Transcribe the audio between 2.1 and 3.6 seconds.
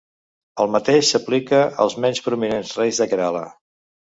prominents reis de Kerala.